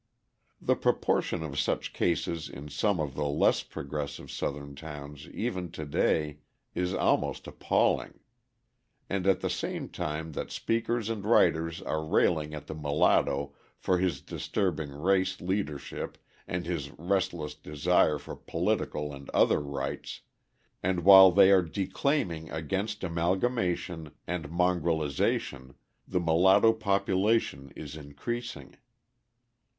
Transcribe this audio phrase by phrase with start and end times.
[0.59, 5.85] The proportion of such cases in some of the less progressive Southern towns even to
[5.85, 6.39] day,
[6.73, 8.19] is almost appalling:
[9.11, 13.99] and at the same time that speakers and writers are railing at the mulatto for
[13.99, 20.21] his disturbing race leadership and his restless desire for political and other rights,
[20.81, 25.75] and while they are declaiming against amalgamation and mongrelisation,
[26.07, 28.75] the mulatto population is increasing.